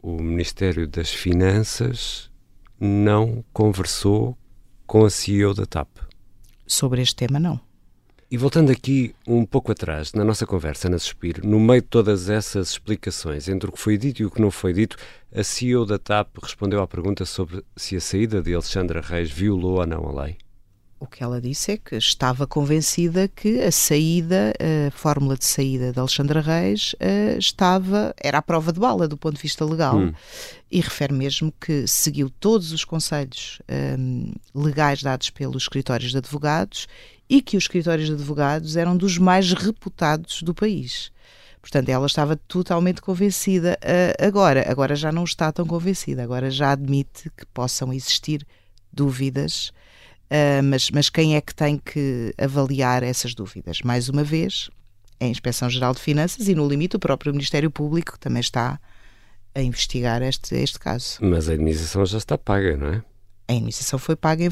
o 0.00 0.22
Ministério 0.22 0.86
das 0.86 1.10
Finanças 1.12 2.30
não 2.78 3.44
conversou 3.52 4.38
com 4.86 5.04
a 5.04 5.10
CEO 5.10 5.52
da 5.52 5.66
TAP 5.66 6.05
sobre 6.66 7.02
este 7.02 7.16
tema, 7.16 7.38
não. 7.38 7.60
E 8.28 8.36
voltando 8.36 8.72
aqui 8.72 9.14
um 9.24 9.46
pouco 9.46 9.70
atrás, 9.70 10.12
na 10.12 10.24
nossa 10.24 10.44
conversa 10.44 10.88
na 10.88 10.98
Suspiro, 10.98 11.46
no 11.46 11.60
meio 11.60 11.80
de 11.80 11.86
todas 11.86 12.28
essas 12.28 12.70
explicações 12.70 13.48
entre 13.48 13.68
o 13.68 13.72
que 13.72 13.78
foi 13.78 13.96
dito 13.96 14.20
e 14.20 14.26
o 14.26 14.30
que 14.30 14.40
não 14.40 14.50
foi 14.50 14.72
dito, 14.72 14.96
a 15.32 15.44
CEO 15.44 15.86
da 15.86 15.96
TAP 15.96 16.36
respondeu 16.42 16.82
à 16.82 16.88
pergunta 16.88 17.24
sobre 17.24 17.62
se 17.76 17.94
a 17.94 18.00
saída 18.00 18.42
de 18.42 18.52
Alexandra 18.52 19.00
Reis 19.00 19.30
violou 19.30 19.78
ou 19.78 19.86
não 19.86 20.08
a 20.08 20.24
lei. 20.24 20.36
O 20.98 21.06
que 21.06 21.22
ela 21.22 21.42
disse 21.42 21.72
é 21.72 21.76
que 21.76 21.94
estava 21.96 22.46
convencida 22.46 23.28
que 23.28 23.60
a 23.60 23.70
saída, 23.70 24.54
a 24.88 24.90
fórmula 24.90 25.36
de 25.36 25.44
saída 25.44 25.92
de 25.92 25.98
Alexandra 25.98 26.40
Reis 26.40 26.96
eh, 26.98 27.36
estava, 27.38 28.14
era 28.18 28.38
a 28.38 28.42
prova 28.42 28.72
de 28.72 28.80
bala 28.80 29.06
do 29.06 29.16
ponto 29.16 29.36
de 29.36 29.42
vista 29.42 29.62
legal 29.62 29.98
hum. 29.98 30.14
e 30.70 30.80
refere 30.80 31.12
mesmo 31.12 31.52
que 31.60 31.86
seguiu 31.86 32.30
todos 32.30 32.72
os 32.72 32.82
conselhos 32.82 33.60
um, 33.98 34.32
legais 34.54 35.02
dados 35.02 35.28
pelos 35.28 35.64
escritórios 35.64 36.12
de 36.12 36.18
advogados 36.18 36.88
e 37.28 37.42
que 37.42 37.58
os 37.58 37.64
escritórios 37.64 38.08
de 38.08 38.14
advogados 38.14 38.74
eram 38.74 38.96
dos 38.96 39.18
mais 39.18 39.52
reputados 39.52 40.42
do 40.42 40.54
país. 40.54 41.12
Portanto, 41.60 41.90
ela 41.90 42.06
estava 42.06 42.36
totalmente 42.36 43.02
convencida. 43.02 43.78
Uh, 43.82 44.26
agora, 44.26 44.64
agora 44.70 44.96
já 44.96 45.12
não 45.12 45.24
está 45.24 45.52
tão 45.52 45.66
convencida, 45.66 46.22
agora 46.22 46.50
já 46.50 46.72
admite 46.72 47.30
que 47.36 47.44
possam 47.46 47.92
existir 47.92 48.46
dúvidas 48.90 49.72
Uh, 50.26 50.62
mas, 50.64 50.90
mas 50.90 51.08
quem 51.08 51.36
é 51.36 51.40
que 51.40 51.54
tem 51.54 51.78
que 51.78 52.34
avaliar 52.36 53.02
essas 53.02 53.34
dúvidas? 53.34 53.80
Mais 53.82 54.08
uma 54.08 54.24
vez, 54.24 54.70
é 55.20 55.26
a 55.26 55.28
Inspeção 55.28 55.70
Geral 55.70 55.94
de 55.94 56.00
Finanças 56.00 56.48
e, 56.48 56.54
no 56.54 56.68
limite, 56.68 56.96
o 56.96 56.98
próprio 56.98 57.32
Ministério 57.32 57.70
Público 57.70 58.12
que 58.12 58.18
também 58.18 58.40
está 58.40 58.78
a 59.54 59.62
investigar 59.62 60.22
este, 60.22 60.54
este 60.54 60.78
caso. 60.78 61.18
Mas 61.20 61.48
a 61.48 61.54
indenização 61.54 62.04
já 62.04 62.18
está 62.18 62.36
paga, 62.36 62.76
não 62.76 62.88
é? 62.88 63.02
A 63.48 63.52
indenização 63.52 63.98
foi 63.98 64.16
paga 64.16 64.44
em 64.44 64.50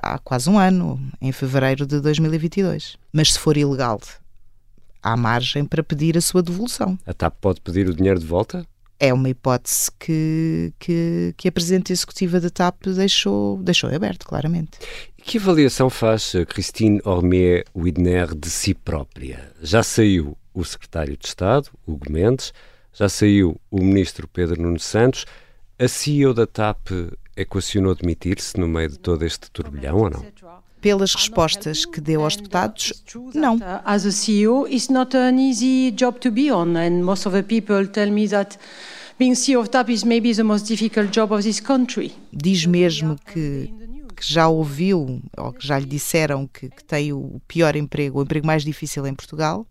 há 0.00 0.18
quase 0.18 0.48
um 0.48 0.58
ano, 0.58 1.00
em 1.20 1.32
fevereiro 1.32 1.84
de 1.84 2.00
2022. 2.00 2.96
Mas 3.12 3.32
se 3.32 3.38
for 3.38 3.56
ilegal, 3.56 4.00
há 5.02 5.16
margem 5.16 5.64
para 5.64 5.82
pedir 5.82 6.16
a 6.16 6.20
sua 6.20 6.42
devolução. 6.42 6.98
A 7.04 7.12
TAP 7.12 7.34
pode 7.40 7.60
pedir 7.60 7.88
o 7.88 7.94
dinheiro 7.94 8.18
de 8.18 8.26
volta? 8.26 8.64
É 9.00 9.12
uma 9.12 9.28
hipótese 9.28 9.90
que, 9.98 10.72
que, 10.78 11.34
que, 11.36 11.48
a 11.48 11.52
Presidente 11.52 11.92
Executiva 11.92 12.40
da 12.40 12.50
TAP 12.50 12.86
deixou, 12.86 13.58
deixou 13.58 13.90
aberto, 13.94 14.26
claramente. 14.26 14.78
Que 15.16 15.38
avaliação 15.38 15.88
faz 15.88 16.32
Christine 16.48 17.00
Ormier 17.04 17.64
Widner 17.74 18.34
de 18.34 18.50
si 18.50 18.74
própria? 18.74 19.52
Já 19.62 19.82
saiu 19.82 20.36
o 20.52 20.64
Secretário 20.64 21.16
de 21.16 21.26
Estado, 21.26 21.68
Hugo 21.86 22.10
Mendes, 22.10 22.52
já 22.92 23.08
saiu 23.08 23.60
o 23.70 23.78
Ministro 23.78 24.26
Pedro 24.26 24.60
Nuno 24.60 24.80
Santos. 24.80 25.24
A 25.78 25.86
CEO 25.86 26.34
da 26.34 26.46
TAP 26.46 26.88
equacionou 27.36 27.94
demitir-se 27.94 28.58
no 28.58 28.66
meio 28.66 28.88
de 28.88 28.98
todo 28.98 29.24
este 29.24 29.48
turbilhão 29.50 29.98
ou 29.98 30.10
não? 30.10 30.26
Pelas 30.80 31.14
respostas 31.14 31.84
que 31.84 32.00
deu 32.00 32.22
aos 32.22 32.36
deputados, 32.36 32.92
não. 33.34 33.58
As 33.84 34.06
a 34.06 34.12
CEO, 34.12 34.66
it's 34.68 34.88
not 34.88 35.16
an 35.16 35.38
easy 35.38 35.92
job 35.96 36.18
to 36.20 36.30
be 36.30 36.50
on, 36.52 36.76
and 36.76 37.02
most 37.02 37.26
of 37.26 37.34
the 37.36 37.42
people 37.42 37.86
tell 37.86 38.10
me 38.10 38.28
that 38.28 38.58
being 39.18 39.34
CEO 39.34 39.60
of 39.60 39.68
TAP 39.70 39.90
is 39.90 40.04
maybe 40.04 40.32
the 40.34 40.42
most 40.42 40.66
difficult 40.66 41.10
job 41.10 41.32
of 41.32 41.42
this 41.42 41.60
country. 41.60 42.12
Diz 42.32 42.64
mesmo 42.66 43.16
que 43.32 43.72
que 44.18 44.32
já 44.32 44.48
ouviu 44.48 45.22
ou 45.36 45.52
que 45.52 45.64
já 45.64 45.78
lhe 45.78 45.86
disseram 45.86 46.46
que, 46.48 46.68
que 46.68 46.82
tem 46.84 47.12
o 47.12 47.40
pior 47.46 47.76
emprego, 47.76 48.18
o 48.18 48.22
emprego 48.22 48.44
mais 48.44 48.64
difícil 48.64 49.06
em 49.06 49.14
Portugal, 49.14 49.64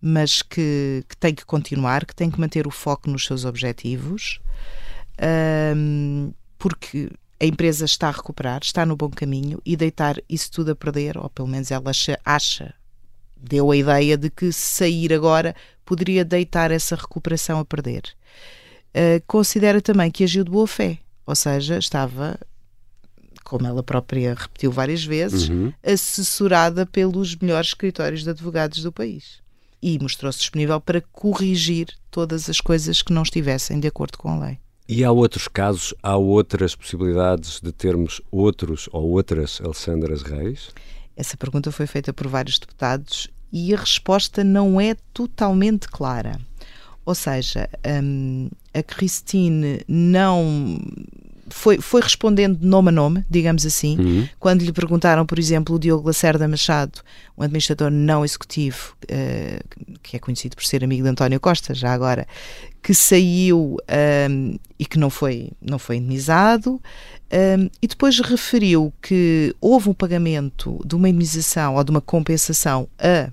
mas 0.00 0.42
que, 0.42 1.02
que 1.08 1.16
tem 1.16 1.34
que 1.34 1.46
continuar, 1.46 2.04
que 2.04 2.14
tem 2.14 2.30
que 2.30 2.38
manter 2.38 2.66
o 2.66 2.70
foco 2.70 3.10
nos 3.10 3.24
seus 3.24 3.46
objetivos, 3.46 4.38
um, 5.74 6.32
porque 6.58 7.10
a 7.40 7.44
empresa 7.44 7.84
está 7.84 8.08
a 8.08 8.12
recuperar, 8.12 8.60
está 8.62 8.84
no 8.84 8.96
bom 8.96 9.10
caminho 9.10 9.60
e 9.64 9.76
deitar 9.76 10.16
isso 10.28 10.50
tudo 10.50 10.72
a 10.72 10.76
perder, 10.76 11.16
ou 11.16 11.30
pelo 11.30 11.48
menos 11.48 11.70
ela 11.70 11.90
acha, 11.90 12.18
acha 12.24 12.74
deu 13.36 13.70
a 13.70 13.76
ideia 13.76 14.16
de 14.16 14.28
que 14.28 14.52
sair 14.52 15.12
agora 15.12 15.54
poderia 15.84 16.24
deitar 16.24 16.70
essa 16.70 16.96
recuperação 16.96 17.58
a 17.60 17.64
perder. 17.64 18.02
Uh, 18.88 19.22
considera 19.26 19.80
também 19.80 20.10
que 20.10 20.24
agiu 20.24 20.42
de 20.42 20.50
boa 20.50 20.66
fé, 20.66 20.98
ou 21.24 21.36
seja, 21.36 21.78
estava, 21.78 22.38
como 23.44 23.66
ela 23.66 23.82
própria 23.82 24.34
repetiu 24.34 24.72
várias 24.72 25.04
vezes, 25.04 25.48
uhum. 25.48 25.72
assessorada 25.82 26.84
pelos 26.84 27.36
melhores 27.36 27.68
escritórios 27.68 28.24
de 28.24 28.30
advogados 28.30 28.82
do 28.82 28.92
país. 28.92 29.40
e 29.80 29.96
mostrou-se 30.00 30.40
disponível 30.40 30.80
para 30.80 31.00
corrigir 31.12 31.86
todas 32.10 32.50
as 32.50 32.60
coisas 32.60 33.00
que 33.00 33.12
não 33.12 33.22
estivessem 33.22 33.78
de 33.78 33.86
acordo 33.86 34.18
com 34.18 34.28
a 34.28 34.46
lei. 34.46 34.58
E 34.88 35.04
há 35.04 35.12
outros 35.12 35.46
casos, 35.48 35.92
há 36.02 36.16
outras 36.16 36.74
possibilidades 36.74 37.60
de 37.60 37.70
termos 37.72 38.22
outros 38.30 38.88
ou 38.90 39.10
outras 39.10 39.60
Alexandras 39.62 40.22
Reis? 40.22 40.70
Essa 41.14 41.36
pergunta 41.36 41.70
foi 41.70 41.86
feita 41.86 42.10
por 42.10 42.26
vários 42.26 42.58
deputados 42.58 43.28
e 43.52 43.74
a 43.74 43.76
resposta 43.76 44.42
não 44.42 44.80
é 44.80 44.96
totalmente 45.12 45.88
clara. 45.88 46.40
Ou 47.04 47.14
seja, 47.14 47.68
um, 48.02 48.48
a 48.72 48.82
Christine 48.82 49.82
não 49.86 50.80
foi, 51.50 51.80
foi 51.80 52.00
respondendo 52.00 52.58
nome 52.62 52.88
a 52.88 52.92
nome, 52.92 53.24
digamos 53.28 53.64
assim, 53.64 53.98
uhum. 53.98 54.28
quando 54.38 54.62
lhe 54.62 54.72
perguntaram, 54.72 55.24
por 55.26 55.38
exemplo, 55.38 55.76
o 55.76 55.78
Diogo 55.78 56.06
Lacerda 56.06 56.46
Machado, 56.48 57.00
um 57.36 57.42
administrador 57.42 57.90
não 57.90 58.24
executivo, 58.24 58.94
uh, 59.04 59.98
que 60.02 60.16
é 60.16 60.18
conhecido 60.18 60.56
por 60.56 60.64
ser 60.64 60.82
amigo 60.82 61.02
de 61.02 61.08
António 61.08 61.40
Costa, 61.40 61.74
já 61.74 61.92
agora, 61.92 62.26
que 62.82 62.94
saiu 62.94 63.76
um, 64.30 64.58
e 64.78 64.86
que 64.86 64.98
não 64.98 65.10
foi, 65.10 65.50
não 65.60 65.78
foi 65.78 65.96
indemnizado, 65.96 66.80
um, 67.32 67.68
e 67.82 67.86
depois 67.86 68.18
referiu 68.20 68.92
que 69.02 69.54
houve 69.60 69.88
um 69.88 69.94
pagamento 69.94 70.80
de 70.84 70.94
uma 70.94 71.08
indemnização 71.08 71.74
ou 71.76 71.84
de 71.84 71.90
uma 71.90 72.00
compensação 72.00 72.88
a, 72.98 73.30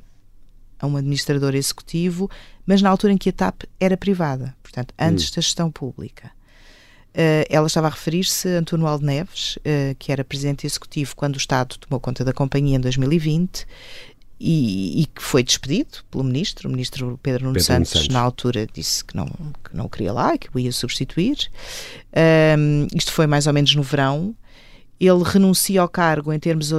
a 0.80 0.88
um 0.88 0.98
administrador 0.98 1.56
executivo, 1.56 2.30
mas 2.66 2.82
na 2.82 2.90
altura 2.90 3.14
em 3.14 3.18
que 3.18 3.30
a 3.30 3.34
TAP 3.34 3.64
era 3.80 3.96
privada, 3.96 4.56
portanto, 4.62 4.94
antes 5.00 5.30
uhum. 5.30 5.36
da 5.36 5.42
gestão 5.42 5.72
pública. 5.72 6.32
Uh, 7.16 7.48
ela 7.50 7.66
estava 7.66 7.88
a 7.88 7.90
referir-se 7.90 8.50
a 8.50 8.60
António 8.60 8.86
Aldo 8.86 9.06
Neves, 9.06 9.56
uh, 9.58 9.96
que 9.98 10.12
era 10.12 10.22
presidente 10.22 10.68
executivo 10.68 11.16
quando 11.16 11.36
o 11.36 11.38
Estado 11.38 11.78
tomou 11.78 11.98
conta 11.98 12.26
da 12.26 12.34
companhia 12.34 12.76
em 12.76 12.80
2020 12.80 13.66
e, 14.38 15.02
e 15.02 15.06
que 15.06 15.24
foi 15.24 15.42
despedido 15.42 16.00
pelo 16.12 16.26
ministro. 16.26 16.68
O 16.68 16.72
ministro 16.74 17.18
Pedro 17.24 17.46
Nuno, 17.46 17.60
Santos, 17.62 17.92
Santos, 17.92 18.10
na 18.10 18.20
altura, 18.20 18.68
disse 18.74 19.06
que 19.06 19.16
não, 19.16 19.28
que 19.28 19.74
não 19.74 19.88
queria 19.88 20.12
lá, 20.12 20.38
que 20.38 20.50
o 20.54 20.60
ia 20.60 20.74
substituir. 20.74 21.50
Um, 22.60 22.86
isto 22.94 23.14
foi 23.14 23.28
mais 23.28 23.48
ou 23.48 23.54
menos 23.54 23.74
no 23.74 23.82
verão. 23.82 24.36
Ele 25.00 25.24
renuncia 25.24 25.80
ao 25.80 25.88
cargo 25.88 26.34
em 26.34 26.40
termos 26.40 26.74
uh, 26.74 26.76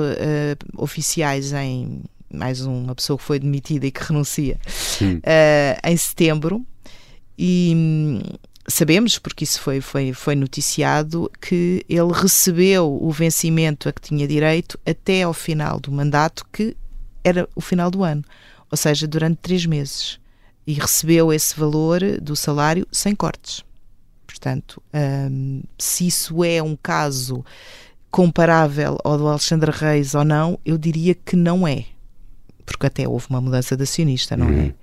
oficiais 0.76 1.54
em 1.54 2.02
mais 2.30 2.60
uma 2.60 2.94
pessoa 2.94 3.16
que 3.16 3.24
foi 3.24 3.38
demitida 3.38 3.86
e 3.86 3.90
que 3.90 4.04
renuncia 4.04 4.58
em 5.82 5.96
setembro. 5.96 6.62
E 7.38 8.20
sabemos, 8.68 9.18
porque 9.18 9.44
isso 9.44 9.60
foi, 9.60 9.80
foi, 9.80 10.12
foi 10.12 10.34
noticiado, 10.34 11.30
que 11.40 11.84
ele 11.88 12.12
recebeu 12.12 12.98
o 13.00 13.10
vencimento 13.10 13.88
a 13.88 13.92
que 13.92 14.00
tinha 14.00 14.26
direito 14.26 14.78
até 14.84 15.22
ao 15.22 15.32
final 15.32 15.78
do 15.78 15.92
mandato, 15.92 16.44
que 16.52 16.76
era 17.22 17.48
o 17.54 17.60
final 17.60 17.90
do 17.90 18.02
ano, 18.02 18.24
ou 18.70 18.76
seja, 18.76 19.06
durante 19.06 19.38
três 19.38 19.66
meses. 19.66 20.18
E 20.66 20.74
recebeu 20.74 21.32
esse 21.32 21.58
valor 21.58 22.00
do 22.20 22.34
salário 22.34 22.86
sem 22.90 23.14
cortes. 23.14 23.64
Portanto, 24.26 24.82
um, 25.30 25.62
se 25.78 26.08
isso 26.08 26.42
é 26.44 26.60
um 26.62 26.76
caso 26.76 27.44
comparável 28.10 28.98
ao 29.04 29.16
do 29.16 29.28
Alexandre 29.28 29.70
Reis 29.70 30.14
ou 30.14 30.24
não, 30.24 30.58
eu 30.64 30.76
diria 30.76 31.14
que 31.14 31.36
não 31.36 31.66
é. 31.66 31.84
Porque 32.64 32.86
até 32.86 33.08
houve 33.08 33.26
uma 33.30 33.40
mudança 33.40 33.76
de 33.76 33.84
acionista, 33.84 34.36
não 34.36 34.48
é? 34.48 34.50
uhum. 34.50 34.60
é? 34.62 34.74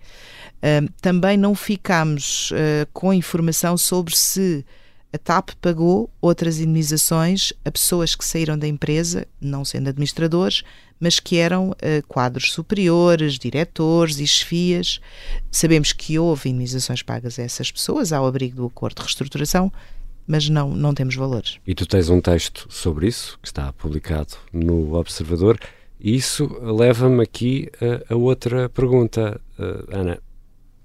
Também 1.01 1.37
não 1.37 1.53
ficámos 1.53 2.51
uh, 2.51 2.87
com 2.93 3.13
informação 3.13 3.77
sobre 3.77 4.15
se 4.15 4.65
a 5.11 5.17
TAP 5.17 5.51
pagou 5.61 6.09
outras 6.21 6.57
indemnizações 6.57 7.53
a 7.63 7.71
pessoas 7.71 8.15
que 8.15 8.25
saíram 8.25 8.57
da 8.57 8.67
empresa, 8.67 9.27
não 9.39 9.63
sendo 9.65 9.89
administradores, 9.89 10.63
mas 10.99 11.19
que 11.19 11.37
eram 11.37 11.71
uh, 11.71 12.07
quadros 12.07 12.53
superiores, 12.53 13.37
diretores 13.37 14.19
e 14.19 14.25
chefias. 14.25 15.01
Sabemos 15.51 15.91
que 15.91 16.17
houve 16.17 16.49
indemnizações 16.49 17.03
pagas 17.03 17.37
a 17.37 17.43
essas 17.43 17.69
pessoas 17.69 18.13
ao 18.13 18.25
abrigo 18.25 18.55
do 18.55 18.65
acordo 18.65 18.95
de 18.95 19.01
reestruturação, 19.01 19.71
mas 20.25 20.47
não, 20.47 20.69
não 20.69 20.93
temos 20.93 21.15
valores. 21.15 21.59
E 21.67 21.75
tu 21.75 21.85
tens 21.85 22.09
um 22.09 22.21
texto 22.21 22.67
sobre 22.69 23.07
isso, 23.07 23.37
que 23.41 23.49
está 23.49 23.73
publicado 23.73 24.35
no 24.53 24.95
Observador. 24.95 25.59
Isso 25.99 26.47
leva-me 26.61 27.21
aqui 27.21 27.69
a, 28.09 28.13
a, 28.13 28.17
outra 28.17 28.69
pergunta, 28.69 29.39
uh, 29.59 29.95
Ana 29.95 30.19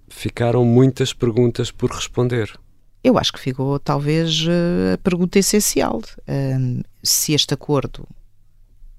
ficaram 0.08 0.64
muitas 0.64 1.12
perguntas 1.12 1.70
por 1.70 1.90
responder. 1.90 2.58
Eu 3.02 3.16
acho 3.16 3.32
que 3.32 3.40
ficou 3.40 3.78
talvez 3.78 4.44
eh, 4.48 4.94
a 4.94 4.98
pergunta 4.98 5.38
essencial: 5.38 6.02
um, 6.28 6.82
se 7.02 7.32
este 7.32 7.54
acordo 7.54 8.06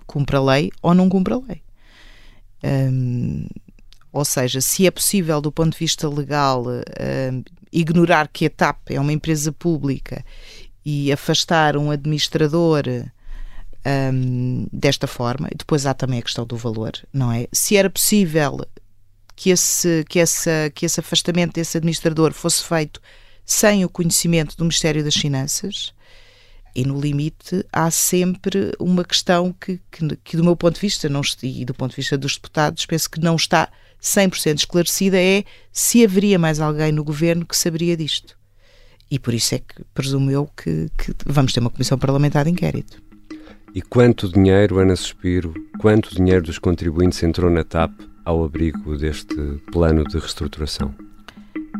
cumpre 0.07 0.37
a 0.37 0.41
lei 0.41 0.71
ou 0.81 0.93
não 0.93 1.09
cumpre 1.09 1.33
a 1.33 1.37
lei. 1.37 1.61
Um, 2.63 3.47
ou 4.11 4.25
seja, 4.25 4.59
se 4.61 4.87
é 4.87 4.91
possível, 4.91 5.39
do 5.39 5.51
ponto 5.51 5.73
de 5.73 5.77
vista 5.77 6.09
legal, 6.09 6.65
um, 6.65 7.43
ignorar 7.71 8.27
que 8.27 8.45
a 8.45 8.49
TAP 8.49 8.91
é 8.91 8.99
uma 8.99 9.13
empresa 9.13 9.51
pública 9.51 10.25
e 10.83 11.11
afastar 11.11 11.77
um 11.77 11.91
administrador 11.91 12.83
desta 14.71 15.07
forma. 15.07 15.49
Depois 15.55 15.85
há 15.85 15.93
também 15.93 16.19
a 16.19 16.21
questão 16.21 16.45
do 16.45 16.57
valor, 16.57 16.91
não 17.13 17.31
é? 17.31 17.47
Se 17.51 17.75
era 17.75 17.89
possível 17.89 18.59
que 19.39 19.51
esse, 19.51 20.03
que, 20.09 20.19
essa, 20.19 20.69
que 20.75 20.85
esse 20.85 20.99
afastamento 20.99 21.53
desse 21.53 21.77
administrador 21.77 22.33
fosse 22.33 22.61
feito 22.61 22.99
sem 23.45 23.85
o 23.85 23.89
conhecimento 23.89 24.57
do 24.57 24.65
Ministério 24.65 25.01
das 25.01 25.15
Finanças. 25.15 25.93
E 26.75 26.83
no 26.83 26.99
limite 26.99 27.65
há 27.71 27.89
sempre 27.89 28.73
uma 28.77 29.01
questão 29.05 29.53
que, 29.53 29.79
que, 29.89 30.17
que 30.25 30.35
do 30.35 30.43
meu 30.43 30.57
ponto 30.57 30.75
de 30.75 30.81
vista 30.81 31.07
não, 31.07 31.21
e 31.41 31.63
do 31.63 31.73
ponto 31.73 31.91
de 31.91 31.95
vista 31.95 32.17
dos 32.17 32.35
deputados, 32.35 32.85
penso 32.85 33.09
que 33.09 33.21
não 33.21 33.37
está 33.37 33.69
100% 34.03 34.57
esclarecida, 34.57 35.17
é 35.17 35.45
se 35.71 36.03
haveria 36.03 36.37
mais 36.37 36.59
alguém 36.59 36.91
no 36.91 37.05
governo 37.05 37.45
que 37.45 37.55
saberia 37.55 37.95
disto. 37.95 38.37
E 39.09 39.17
por 39.17 39.33
isso 39.33 39.55
é 39.55 39.59
que 39.59 39.85
presumo 39.93 40.29
eu 40.29 40.47
que, 40.47 40.89
que 40.97 41.15
vamos 41.25 41.53
ter 41.53 41.61
uma 41.61 41.69
comissão 41.69 41.97
parlamentar 41.97 42.43
de 42.43 42.51
inquérito. 42.51 43.01
E 43.73 43.81
quanto 43.81 44.27
dinheiro, 44.27 44.79
Ana 44.79 44.97
Suspiro, 44.97 45.53
quanto 45.79 46.13
dinheiro 46.13 46.43
dos 46.43 46.59
contribuintes 46.59 47.23
entrou 47.23 47.49
na 47.49 47.63
TAP 47.63 48.09
ao 48.29 48.43
abrigo 48.43 48.95
deste 48.95 49.35
plano 49.71 50.03
de 50.03 50.19
reestruturação? 50.19 50.93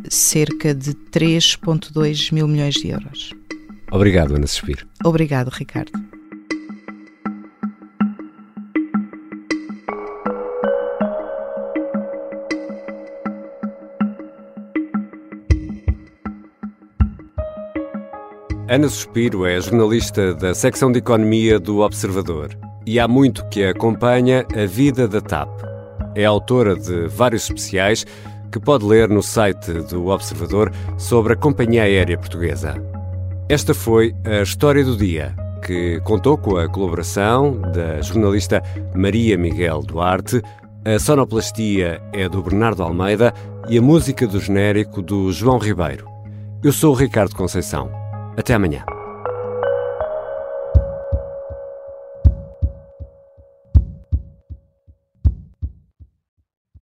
Cerca 0.10 0.74
de 0.74 0.94
3,2 0.94 2.34
mil 2.34 2.48
milhões 2.48 2.74
de 2.74 2.90
euros. 2.90 3.32
Obrigado, 3.92 4.36
Ana 4.36 4.48
Suspiro. 4.48 4.88
Obrigado, 5.04 5.50
Ricardo. 5.50 5.92
Ana 18.68 18.88
Suspiro 18.88 19.46
é 19.46 19.60
jornalista 19.60 20.34
da 20.34 20.56
secção 20.56 20.92
de 20.92 20.98
Economia 21.00 21.60
do 21.60 21.80
Observador 21.80 22.58
e 22.88 23.00
há 23.00 23.08
muito 23.08 23.48
que 23.50 23.64
acompanha 23.64 24.46
a 24.56 24.66
vida 24.66 25.08
da 25.08 25.22
TAP. 25.22 25.69
É 26.20 26.26
autora 26.26 26.76
de 26.76 27.08
vários 27.08 27.44
especiais 27.44 28.06
que 28.52 28.60
pode 28.60 28.84
ler 28.84 29.08
no 29.08 29.24
site 29.24 29.72
do 29.90 30.08
Observador 30.08 30.70
sobre 30.98 31.32
a 31.32 31.36
Companhia 31.38 31.84
Aérea 31.84 32.18
Portuguesa. 32.18 32.76
Esta 33.48 33.74
foi 33.74 34.14
a 34.26 34.42
história 34.42 34.84
do 34.84 34.98
dia, 34.98 35.34
que 35.66 36.02
contou 36.02 36.38
com 36.38 36.58
a 36.58 36.68
colaboração 36.68 37.62
da 37.74 38.02
jornalista 38.02 38.62
Maria 38.94 39.38
Miguel 39.38 39.82
Duarte, 39.82 40.42
a 40.84 41.00
sonoplastia 41.00 42.02
é 42.12 42.28
do 42.28 42.44
Bernardo 42.44 42.84
Almeida 42.84 43.34
e 43.70 43.78
a 43.78 43.82
música 43.82 44.28
do 44.28 44.42
genérico 44.42 45.02
do 45.02 45.32
João 45.32 45.58
Ribeiro. 45.58 46.06
Eu 46.62 46.74
sou 46.74 46.92
o 46.92 46.98
Ricardo 46.98 47.34
Conceição. 47.34 47.90
Até 48.36 48.56
amanhã. 48.56 48.84